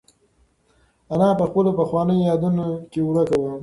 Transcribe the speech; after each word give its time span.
انا 1.13 1.29
په 1.39 1.43
خپلو 1.49 1.69
پخوانیو 1.79 2.27
یادونو 2.29 2.65
کې 2.91 2.99
ورکه 3.03 3.35
وه. 3.41 3.51